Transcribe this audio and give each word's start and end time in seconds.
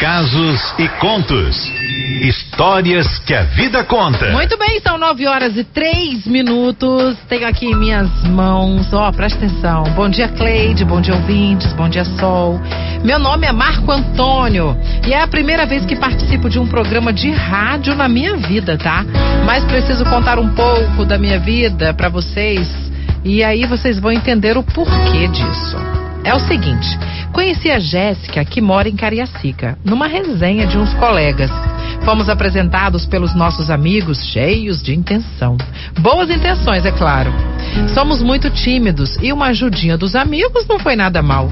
Casos 0.00 0.74
e 0.78 0.86
contos. 1.00 1.72
Histórias 2.20 3.18
que 3.20 3.32
a 3.32 3.44
vida 3.44 3.82
conta. 3.82 4.30
Muito 4.30 4.58
bem, 4.58 4.78
são 4.80 4.98
nove 4.98 5.26
horas 5.26 5.56
e 5.56 5.64
três 5.64 6.26
minutos. 6.26 7.16
Tenho 7.30 7.48
aqui 7.48 7.64
em 7.64 7.74
minhas 7.74 8.10
mãos, 8.24 8.92
ó, 8.92 9.08
oh, 9.08 9.12
presta 9.12 9.38
atenção. 9.38 9.84
Bom 9.94 10.10
dia, 10.10 10.28
Cleide, 10.28 10.84
bom 10.84 11.00
dia, 11.00 11.14
ouvintes, 11.14 11.72
bom 11.72 11.88
dia, 11.88 12.04
Sol. 12.04 12.60
Meu 13.02 13.18
nome 13.18 13.46
é 13.46 13.52
Marco 13.52 13.90
Antônio 13.90 14.76
e 15.06 15.14
é 15.14 15.22
a 15.22 15.26
primeira 15.26 15.64
vez 15.64 15.86
que 15.86 15.96
participo 15.96 16.50
de 16.50 16.58
um 16.58 16.66
programa 16.66 17.10
de 17.10 17.30
rádio 17.30 17.94
na 17.94 18.06
minha 18.06 18.36
vida, 18.36 18.76
tá? 18.76 19.02
Mas 19.46 19.64
preciso 19.64 20.04
contar 20.04 20.38
um 20.38 20.54
pouco 20.54 21.06
da 21.06 21.16
minha 21.16 21.38
vida 21.38 21.94
para 21.94 22.10
vocês 22.10 22.68
e 23.24 23.42
aí 23.42 23.64
vocês 23.64 23.98
vão 23.98 24.12
entender 24.12 24.58
o 24.58 24.62
porquê 24.62 25.26
disso. 25.28 25.95
É 26.26 26.34
o 26.34 26.40
seguinte, 26.40 26.88
conheci 27.32 27.70
a 27.70 27.78
Jéssica, 27.78 28.44
que 28.44 28.60
mora 28.60 28.88
em 28.88 28.96
Cariacica, 28.96 29.78
numa 29.84 30.08
resenha 30.08 30.66
de 30.66 30.76
uns 30.76 30.92
colegas. 30.94 31.52
Fomos 32.04 32.28
apresentados 32.28 33.06
pelos 33.06 33.32
nossos 33.32 33.70
amigos, 33.70 34.18
cheios 34.32 34.82
de 34.82 34.92
intenção. 34.92 35.56
Boas 36.00 36.28
intenções, 36.28 36.84
é 36.84 36.90
claro. 36.90 37.32
Somos 37.94 38.22
muito 38.22 38.50
tímidos 38.50 39.16
e 39.22 39.32
uma 39.32 39.46
ajudinha 39.46 39.96
dos 39.96 40.16
amigos 40.16 40.66
não 40.66 40.80
foi 40.80 40.96
nada 40.96 41.22
mal. 41.22 41.48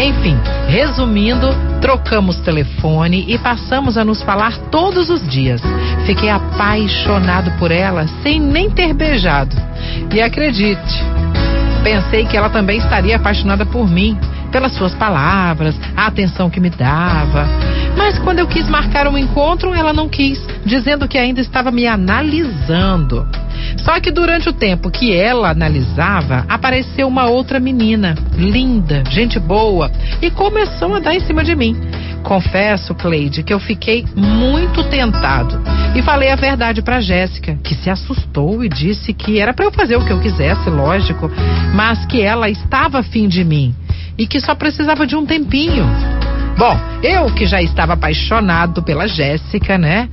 Enfim, 0.00 0.38
resumindo, 0.68 1.48
trocamos 1.80 2.36
telefone 2.36 3.24
e 3.26 3.36
passamos 3.36 3.98
a 3.98 4.04
nos 4.04 4.22
falar 4.22 4.56
todos 4.70 5.10
os 5.10 5.26
dias. 5.28 5.60
Fiquei 6.06 6.30
apaixonado 6.30 7.50
por 7.58 7.72
ela 7.72 8.06
sem 8.22 8.38
nem 8.38 8.70
ter 8.70 8.94
beijado. 8.94 9.56
E 10.14 10.22
acredite, 10.22 11.02
Pensei 11.84 12.24
que 12.24 12.34
ela 12.34 12.48
também 12.48 12.78
estaria 12.78 13.14
apaixonada 13.16 13.66
por 13.66 13.86
mim, 13.86 14.18
pelas 14.50 14.72
suas 14.72 14.94
palavras, 14.94 15.78
a 15.94 16.06
atenção 16.06 16.48
que 16.48 16.58
me 16.58 16.70
dava. 16.70 17.46
Mas 17.94 18.18
quando 18.18 18.38
eu 18.38 18.46
quis 18.46 18.66
marcar 18.70 19.06
um 19.06 19.18
encontro, 19.18 19.74
ela 19.74 19.92
não 19.92 20.08
quis, 20.08 20.42
dizendo 20.64 21.06
que 21.06 21.18
ainda 21.18 21.42
estava 21.42 21.70
me 21.70 21.86
analisando. 21.86 23.28
Só 23.84 24.00
que 24.00 24.10
durante 24.10 24.48
o 24.48 24.52
tempo 24.52 24.90
que 24.90 25.14
ela 25.14 25.50
analisava, 25.50 26.46
apareceu 26.48 27.06
uma 27.06 27.26
outra 27.26 27.60
menina, 27.60 28.14
linda, 28.34 29.02
gente 29.10 29.38
boa, 29.38 29.90
e 30.22 30.30
começou 30.30 30.94
a 30.94 31.00
dar 31.00 31.14
em 31.14 31.20
cima 31.20 31.44
de 31.44 31.54
mim. 31.54 31.76
Confesso, 32.24 32.94
Cleide, 32.94 33.42
que 33.42 33.52
eu 33.52 33.60
fiquei 33.60 34.04
muito 34.16 34.82
tentado 34.84 35.60
e 35.94 36.00
falei 36.00 36.32
a 36.32 36.36
verdade 36.36 36.80
para 36.80 37.00
Jéssica, 37.00 37.56
que 37.62 37.74
se 37.74 37.90
assustou 37.90 38.64
e 38.64 38.68
disse 38.68 39.12
que 39.12 39.38
era 39.38 39.52
para 39.52 39.66
eu 39.66 39.70
fazer 39.70 39.96
o 39.96 40.04
que 40.04 40.10
eu 40.10 40.18
quisesse, 40.18 40.70
lógico, 40.70 41.30
mas 41.74 42.04
que 42.06 42.22
ela 42.22 42.48
estava 42.48 43.00
afim 43.00 43.28
de 43.28 43.44
mim 43.44 43.74
e 44.16 44.26
que 44.26 44.40
só 44.40 44.54
precisava 44.54 45.06
de 45.06 45.14
um 45.14 45.26
tempinho. 45.26 45.86
Bom, 46.56 46.78
eu 47.02 47.26
que 47.34 47.46
já 47.46 47.60
estava 47.60 47.92
apaixonado 47.92 48.82
pela 48.82 49.06
Jéssica, 49.06 49.76
né? 49.76 50.08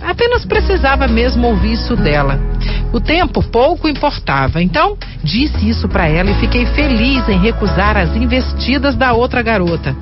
Apenas 0.00 0.44
precisava 0.44 1.06
mesmo 1.06 1.46
ouvir 1.46 1.72
isso 1.72 1.94
dela. 1.94 2.40
O 2.92 3.00
tempo 3.00 3.42
pouco 3.42 3.88
importava, 3.88 4.62
então 4.62 4.96
disse 5.22 5.68
isso 5.68 5.88
para 5.88 6.08
ela 6.08 6.30
e 6.30 6.40
fiquei 6.40 6.66
feliz 6.66 7.28
em 7.28 7.38
recusar 7.38 7.96
as 7.96 8.16
investidas 8.16 8.96
da 8.96 9.12
outra 9.12 9.42
garota. 9.42 9.94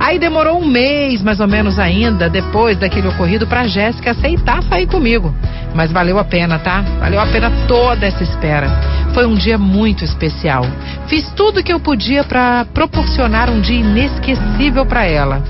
Aí 0.00 0.18
demorou 0.18 0.58
um 0.58 0.66
mês, 0.66 1.22
mais 1.22 1.40
ou 1.40 1.46
menos 1.46 1.78
ainda, 1.78 2.30
depois 2.30 2.78
daquele 2.78 3.06
ocorrido, 3.06 3.46
para 3.46 3.66
Jéssica 3.66 4.12
aceitar 4.12 4.62
sair 4.62 4.86
comigo. 4.86 5.34
Mas 5.74 5.92
valeu 5.92 6.18
a 6.18 6.24
pena, 6.24 6.58
tá? 6.58 6.80
Valeu 6.98 7.20
a 7.20 7.26
pena 7.26 7.52
toda 7.68 8.06
essa 8.06 8.22
espera. 8.22 8.66
Foi 9.12 9.26
um 9.26 9.34
dia 9.34 9.58
muito 9.58 10.02
especial. 10.02 10.64
Fiz 11.06 11.30
tudo 11.36 11.60
o 11.60 11.62
que 11.62 11.70
eu 11.70 11.78
podia 11.78 12.24
para 12.24 12.64
proporcionar 12.72 13.50
um 13.50 13.60
dia 13.60 13.78
inesquecível 13.78 14.86
para 14.86 15.04
ela. 15.04 15.42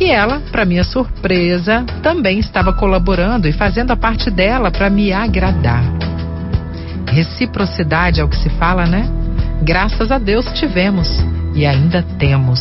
E 0.00 0.10
ela, 0.10 0.42
para 0.50 0.64
minha 0.64 0.82
surpresa, 0.82 1.84
também 2.02 2.40
estava 2.40 2.72
colaborando 2.72 3.46
e 3.46 3.52
fazendo 3.52 3.92
a 3.92 3.96
parte 3.96 4.28
dela 4.28 4.72
para 4.72 4.90
me 4.90 5.12
agradar. 5.12 5.84
Reciprocidade 7.06 8.20
é 8.20 8.24
o 8.24 8.28
que 8.28 8.36
se 8.36 8.50
fala, 8.50 8.86
né? 8.86 9.08
Graças 9.62 10.10
a 10.10 10.18
Deus 10.18 10.46
tivemos 10.52 11.08
e 11.54 11.64
ainda 11.64 12.02
temos. 12.18 12.60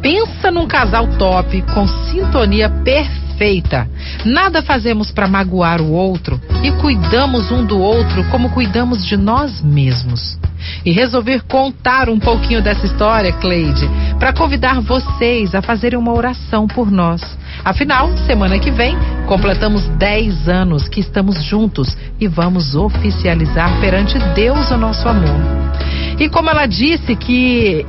Pensa 0.00 0.50
num 0.50 0.66
casal 0.66 1.06
top 1.18 1.62
com 1.74 1.86
sintonia 1.86 2.68
perfeita. 2.68 3.88
Nada 4.24 4.62
fazemos 4.62 5.10
para 5.10 5.26
magoar 5.26 5.80
o 5.80 5.92
outro 5.92 6.40
e 6.62 6.70
cuidamos 6.72 7.50
um 7.50 7.64
do 7.64 7.78
outro 7.78 8.24
como 8.30 8.50
cuidamos 8.50 9.04
de 9.04 9.16
nós 9.16 9.62
mesmos. 9.62 10.38
E 10.84 10.90
resolver 10.90 11.42
contar 11.44 12.08
um 12.08 12.18
pouquinho 12.18 12.60
dessa 12.60 12.84
história, 12.84 13.32
Cleide, 13.32 13.88
para 14.18 14.32
convidar 14.32 14.80
vocês 14.80 15.54
a 15.54 15.62
fazerem 15.62 15.98
uma 15.98 16.12
oração 16.12 16.66
por 16.66 16.90
nós. 16.90 17.22
Afinal, 17.64 18.10
semana 18.26 18.58
que 18.58 18.70
vem, 18.70 18.96
completamos 19.26 19.86
10 19.98 20.48
anos 20.48 20.88
que 20.88 21.00
estamos 21.00 21.42
juntos 21.44 21.96
e 22.20 22.26
vamos 22.26 22.74
oficializar 22.74 23.80
perante 23.80 24.18
Deus 24.34 24.70
o 24.70 24.76
nosso 24.76 25.08
amor. 25.08 25.68
E 26.18 26.28
como 26.28 26.50
ela 26.50 26.66
disse 26.66 27.14
que 27.14 27.86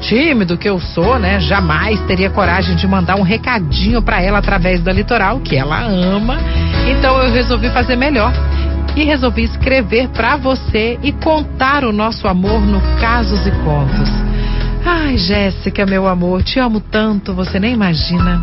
tímido 0.00 0.58
que 0.58 0.68
eu 0.68 0.80
sou, 0.80 1.18
né, 1.18 1.40
jamais 1.40 2.00
teria 2.06 2.28
coragem 2.28 2.74
de 2.76 2.86
mandar 2.86 3.16
um 3.16 3.22
recadinho 3.22 4.02
para 4.02 4.20
ela 4.20 4.38
através 4.38 4.82
da 4.82 4.92
Litoral, 4.92 5.40
que 5.40 5.56
ela 5.56 5.80
ama. 5.80 6.38
Então 6.88 7.18
eu 7.22 7.32
resolvi 7.32 7.70
fazer 7.70 7.96
melhor 7.96 8.32
e 8.96 9.04
resolvi 9.04 9.44
escrever 9.44 10.08
para 10.08 10.36
você 10.36 10.98
e 11.02 11.12
contar 11.12 11.84
o 11.84 11.92
nosso 11.92 12.28
amor 12.28 12.60
no 12.60 12.80
Casos 13.00 13.46
e 13.46 13.50
Contos. 13.50 14.10
Ai, 14.84 15.16
Jéssica, 15.16 15.86
meu 15.86 16.08
amor, 16.08 16.42
te 16.42 16.58
amo 16.58 16.80
tanto, 16.80 17.32
você 17.32 17.58
nem 17.60 17.72
imagina. 17.72 18.42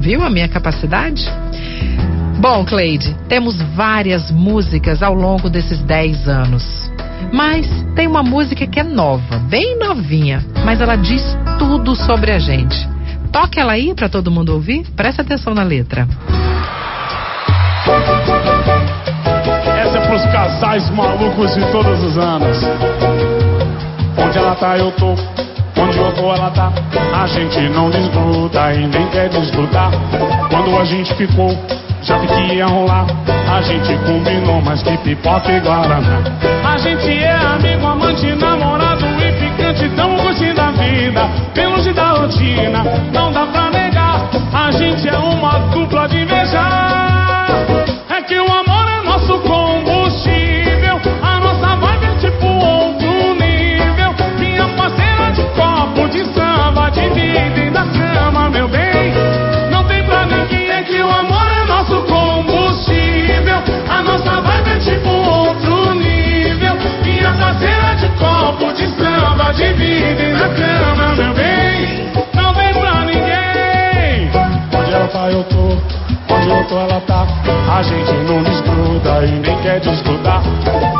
Viu 0.00 0.22
a 0.22 0.30
minha 0.30 0.48
capacidade? 0.48 1.30
Bom, 2.38 2.64
Cleide, 2.64 3.14
temos 3.28 3.60
várias 3.74 4.30
músicas 4.30 5.02
ao 5.02 5.14
longo 5.14 5.48
desses 5.48 5.78
10 5.80 6.28
anos. 6.28 6.95
Mas 7.32 7.66
tem 7.94 8.06
uma 8.06 8.22
música 8.22 8.66
que 8.66 8.80
é 8.80 8.84
nova, 8.84 9.38
bem 9.48 9.78
novinha, 9.78 10.44
mas 10.64 10.80
ela 10.80 10.96
diz 10.96 11.36
tudo 11.58 11.94
sobre 11.94 12.32
a 12.32 12.38
gente. 12.38 12.76
Toque 13.32 13.60
ela 13.60 13.72
aí 13.72 13.94
para 13.94 14.08
todo 14.08 14.30
mundo 14.30 14.52
ouvir. 14.54 14.86
Presta 14.96 15.22
atenção 15.22 15.54
na 15.54 15.62
letra. 15.62 16.06
Essa 19.78 19.98
é 19.98 20.06
pros 20.06 20.22
casais 20.32 20.90
malucos 20.90 21.54
de 21.54 21.60
todos 21.70 22.02
os 22.02 22.16
anos. 22.16 22.58
Onde 24.18 24.38
ela 24.38 24.54
tá, 24.54 24.78
eu 24.78 24.90
tô. 24.92 25.12
Onde 25.78 25.98
eu 25.98 26.12
tô, 26.14 26.34
ela 26.34 26.50
tá. 26.50 26.72
A 27.12 27.26
gente 27.26 27.60
não 27.68 27.90
desgruda 27.90 28.72
e 28.72 28.86
nem 28.86 29.06
quer 29.08 29.28
desgrudar. 29.28 29.90
Quando 30.50 30.76
a 30.76 30.84
gente 30.84 31.14
ficou 31.14 31.50
sabe 32.06 32.26
que 32.28 32.54
ia 32.54 32.66
rolar. 32.66 33.06
A 33.52 33.60
gente 33.62 33.96
combinou, 34.04 34.62
mas 34.62 34.82
que 34.82 34.96
pipoca 34.98 35.52
e 35.52 35.60
guaraná. 35.60 36.22
A 36.76 36.78
gente 36.78 37.10
é 37.10 37.32
amigo, 37.32 37.86
amante, 37.86 38.26
namorado 38.34 39.06
e 39.06 39.32
ficante. 39.40 39.88
Tamo 39.96 40.22
curtindo 40.22 40.60
a 40.60 40.72
vida, 40.72 41.26
bem 41.54 41.66
longe 41.68 41.90
da 41.94 42.10
rotina. 42.10 42.84
Não 43.14 43.32
dá 43.32 43.46
pra 43.46 43.70
negar, 43.70 44.28
a 44.52 44.70
gente 44.72 45.08
é 45.08 45.16
uma 45.16 45.58
dupla 45.70 46.06
de 46.06 46.25
Eu 75.30 75.42
tô. 75.44 75.56
Onde 76.34 76.48
eu 76.48 76.64
tô, 76.68 76.78
ela 76.78 77.00
tá. 77.00 77.26
A 77.72 77.82
gente 77.82 78.12
não 78.28 78.42
desgruda 78.42 79.24
e 79.26 79.32
nem 79.32 79.58
quer 79.62 79.80
desgrudar. 79.80 80.42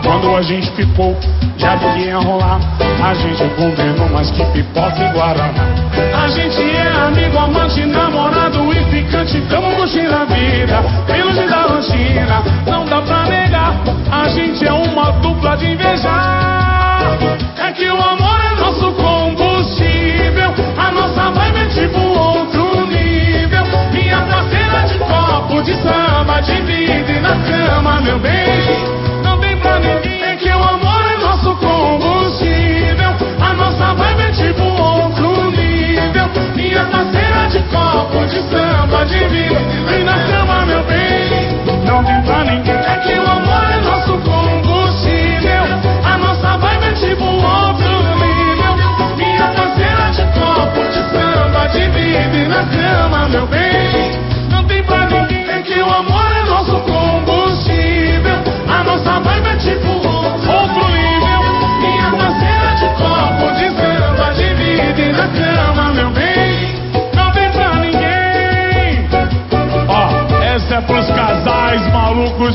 Quando 0.02 0.36
a 0.36 0.42
gente 0.42 0.70
ficou, 0.72 1.16
já 1.56 1.76
vi 1.76 1.86
que 1.92 2.00
ia 2.08 2.18
rolar. 2.18 2.60
A 3.04 3.14
gente 3.14 3.44
combinou 3.54 4.08
mais 4.10 4.30
que 4.30 4.44
pipoca 4.46 4.98
e 4.98 5.12
guaraná. 5.12 5.64
A 6.24 6.28
gente 6.28 6.60
é 6.60 7.06
amigo, 7.06 7.38
amante, 7.38 7.84
namorado 7.86 8.55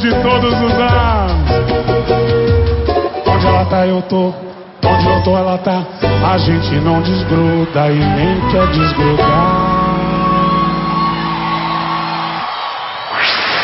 de 0.01 0.09
todos 0.09 0.53
os 0.53 0.73
anos. 0.73 1.31
Onde 3.27 3.45
ela 3.45 3.65
tá, 3.65 3.85
eu 3.85 4.01
tô. 4.01 4.33
Onde 4.83 5.07
eu 5.07 5.23
tô, 5.23 5.37
ela 5.37 5.57
tá. 5.59 5.83
A 6.27 6.37
gente 6.39 6.73
não 6.75 7.01
desgruda 7.03 7.91
e 7.91 7.99
nem 7.99 8.49
quer 8.49 8.67
desgrudar. 8.71 9.91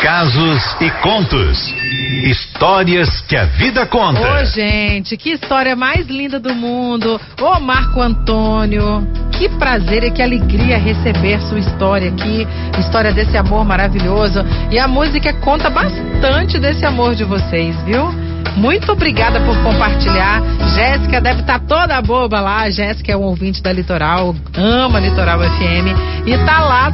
Casos 0.00 0.76
e 0.80 0.90
contos. 1.02 1.74
Histórias 2.22 3.20
que 3.22 3.36
a 3.36 3.44
vida 3.44 3.84
conta. 3.86 4.20
Ô, 4.20 4.44
gente, 4.44 5.16
que 5.16 5.30
história 5.30 5.74
mais 5.74 6.06
linda 6.06 6.38
do 6.38 6.54
mundo. 6.54 7.20
Ô, 7.40 7.58
Marco 7.58 8.00
Antônio, 8.00 9.04
que 9.38 9.48
prazer 9.50 10.02
e 10.02 10.10
que 10.10 10.20
alegria 10.20 10.76
receber 10.76 11.40
sua 11.42 11.60
história 11.60 12.10
aqui. 12.10 12.46
História 12.78 13.12
desse 13.12 13.36
amor 13.36 13.64
maravilhoso. 13.64 14.40
E 14.70 14.78
a 14.78 14.88
música 14.88 15.32
conta 15.34 15.70
bastante 15.70 16.58
desse 16.58 16.84
amor 16.84 17.14
de 17.14 17.22
vocês, 17.22 17.76
viu? 17.84 18.12
Muito 18.56 18.90
obrigada 18.90 19.40
por 19.40 19.56
compartilhar. 19.62 20.42
Jéssica 20.74 21.20
deve 21.20 21.40
estar 21.42 21.60
toda 21.60 22.02
boba 22.02 22.40
lá. 22.40 22.68
Jéssica 22.68 23.12
é 23.12 23.16
um 23.16 23.22
ouvinte 23.22 23.62
da 23.62 23.72
Litoral, 23.72 24.34
ama 24.56 24.98
Litoral 24.98 25.38
FM 25.38 26.26
e 26.26 26.36
tá 26.38 26.60
lá 26.60 26.92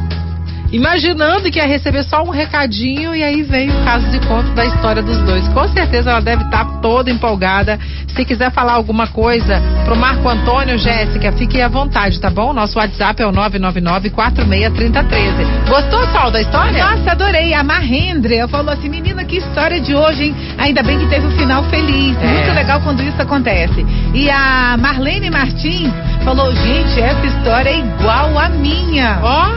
imaginando 0.75 1.49
que 1.49 1.57
ia 1.57 1.65
receber 1.65 2.03
só 2.03 2.21
um 2.21 2.29
recadinho 2.29 3.15
e 3.15 3.23
aí 3.23 3.41
veio 3.41 3.71
o 3.71 3.85
caso 3.85 4.11
de 4.11 4.19
conto 4.27 4.51
da 4.51 4.65
história 4.65 5.01
dos 5.01 5.17
dois. 5.21 5.47
Com 5.49 5.67
certeza 5.69 6.11
ela 6.11 6.19
deve 6.19 6.43
estar 6.43 6.65
toda 6.81 7.09
empolgada. 7.09 7.79
Se 8.13 8.25
quiser 8.25 8.51
falar 8.51 8.73
alguma 8.73 9.07
coisa 9.07 9.61
pro 9.85 9.95
Marco 9.95 10.27
Antônio, 10.27 10.77
Jéssica, 10.77 11.31
fique 11.31 11.61
à 11.61 11.69
vontade, 11.69 12.19
tá 12.19 12.29
bom? 12.29 12.51
Nosso 12.53 12.77
WhatsApp 12.77 13.21
é 13.21 13.25
o 13.25 13.31
999-463013. 13.31 15.67
Gostou, 15.67 16.05
Sol, 16.07 16.31
da 16.31 16.41
história? 16.41 16.85
Nossa, 16.85 17.11
adorei. 17.11 17.53
A 17.53 17.63
Mahendria 17.63 18.45
falou 18.47 18.73
assim, 18.73 18.89
menina, 18.89 19.23
que 19.23 19.37
história 19.37 19.79
de 19.79 19.95
hoje, 19.95 20.25
hein? 20.25 20.35
Ainda 20.57 20.83
bem 20.83 20.99
que 20.99 21.07
teve 21.07 21.25
um 21.25 21.31
final 21.31 21.63
feliz. 21.65 22.17
É. 22.21 22.27
Muito 22.27 22.51
legal 22.53 22.81
quando 22.81 23.01
isso 23.01 23.21
acontece. 23.21 23.85
E 24.13 24.29
a 24.29 24.75
Marlene 24.77 25.29
Martins 25.29 25.93
falou, 26.23 26.53
gente, 26.55 26.99
essa 26.99 27.25
história 27.25 27.69
é 27.69 27.79
igual 27.79 28.37
a 28.37 28.49
minha. 28.49 29.19
Ó, 29.21 29.55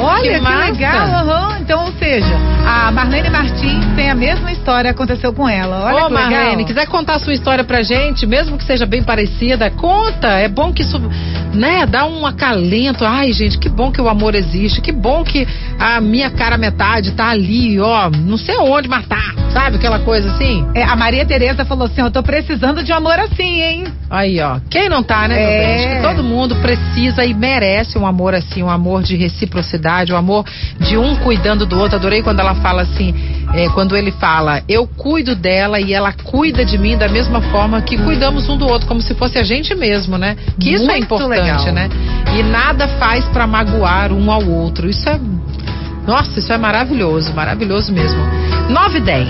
Olha, 0.00 0.22
Que 0.22 0.40
que, 0.40 0.72
legal. 0.72 1.06
aham. 1.08 1.58
Então, 1.60 1.84
ou 1.84 1.92
seja, 1.92 2.34
a 2.66 2.90
Marlene 2.90 3.28
Martins 3.30 3.84
tem 3.94 4.10
a 4.10 4.14
mesma 4.14 4.50
história 4.52 4.90
aconteceu 4.90 5.32
com 5.32 5.48
ela. 5.48 5.84
Olha 5.84 6.04
Ô, 6.04 6.08
que 6.08 6.14
legal. 6.14 6.30
Marlene, 6.30 6.64
quiser 6.64 6.86
contar 6.86 7.16
a 7.16 7.18
sua 7.18 7.34
história 7.34 7.62
pra 7.64 7.82
gente, 7.82 8.26
mesmo 8.26 8.56
que 8.56 8.64
seja 8.64 8.86
bem 8.86 9.02
parecida, 9.02 9.70
conta. 9.70 10.28
É 10.28 10.48
bom 10.48 10.72
que 10.72 10.82
isso, 10.82 10.98
né, 11.52 11.84
dá 11.86 12.06
um 12.06 12.24
acalento. 12.24 13.04
Ai, 13.04 13.32
gente, 13.32 13.58
que 13.58 13.68
bom 13.68 13.90
que 13.92 14.00
o 14.00 14.08
amor 14.08 14.34
existe. 14.34 14.80
Que 14.80 14.92
bom 14.92 15.22
que 15.24 15.46
a 15.78 16.00
minha 16.00 16.30
cara 16.30 16.56
metade 16.58 17.12
tá 17.12 17.28
ali, 17.28 17.78
ó, 17.80 18.10
não 18.10 18.36
sei 18.36 18.56
onde 18.58 18.88
matar. 18.88 19.34
Sabe 19.52 19.76
aquela 19.76 20.00
coisa 20.00 20.30
assim? 20.32 20.66
É, 20.74 20.82
a 20.82 20.94
Maria 20.94 21.24
Tereza 21.24 21.64
falou 21.64 21.86
assim, 21.86 22.02
eu 22.02 22.10
tô 22.10 22.22
precisando 22.22 22.82
de 22.82 22.92
amor 22.92 23.18
assim, 23.18 23.62
hein? 23.62 23.84
Aí, 24.10 24.40
ó. 24.40 24.58
Quem 24.70 24.88
não 24.88 25.02
tá, 25.02 25.26
né, 25.28 25.34
meu 25.36 25.44
É. 25.48 25.58
bem? 25.58 25.76
Acho 25.76 25.96
que 25.96 26.02
todo 26.02 26.22
mundo 26.24 26.56
precisa 26.56 27.24
e 27.24 27.32
merece 27.34 27.98
um 27.98 28.06
amor 28.06 28.34
assim, 28.34 28.62
um 28.62 28.70
amor 28.70 29.02
de 29.02 29.16
reciprocidade, 29.16 30.12
um 30.12 30.16
amor 30.16 30.44
de 30.80 30.96
um 30.96 31.16
cuidando 31.16 31.64
do 31.66 31.78
outro. 31.78 31.96
Adorei 31.96 32.22
quando 32.22 32.40
ela 32.40 32.54
fala 32.56 32.82
assim, 32.82 33.14
é, 33.54 33.68
quando 33.70 33.96
ele 33.96 34.10
fala, 34.12 34.62
eu 34.68 34.86
cuido 34.86 35.34
dela 35.34 35.80
e 35.80 35.92
ela 35.94 36.12
cuida 36.12 36.64
de 36.64 36.76
mim 36.78 36.96
da 36.96 37.08
mesma 37.08 37.40
forma 37.40 37.80
que 37.82 37.96
cuidamos 37.98 38.48
um 38.48 38.56
do 38.56 38.66
outro, 38.66 38.86
como 38.86 39.00
se 39.00 39.14
fosse 39.14 39.38
a 39.38 39.42
gente 39.42 39.74
mesmo, 39.74 40.16
né? 40.18 40.36
Que 40.60 40.70
isso 40.74 40.84
é 40.84 40.92
Muito 40.92 41.04
importante, 41.04 41.40
legal. 41.40 41.72
né? 41.72 41.88
E 42.38 42.42
nada 42.42 42.86
faz 42.98 43.24
pra 43.26 43.46
magoar 43.46 44.12
um 44.12 44.30
ao 44.30 44.44
outro. 44.46 44.88
Isso 44.88 45.08
é. 45.08 45.18
Nossa, 46.08 46.38
isso 46.38 46.50
é 46.50 46.56
maravilhoso, 46.56 47.34
maravilhoso 47.34 47.92
mesmo. 47.92 48.18
9 48.70 48.96
e 48.96 49.00
10. 49.02 49.28